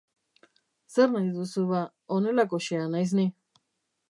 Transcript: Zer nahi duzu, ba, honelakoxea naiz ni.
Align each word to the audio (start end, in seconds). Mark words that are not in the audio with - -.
Zer 0.93 1.13
nahi 1.17 1.29
duzu, 1.35 1.67
ba, 1.73 1.83
honelakoxea 2.17 2.91
naiz 2.97 3.15
ni. 3.21 3.31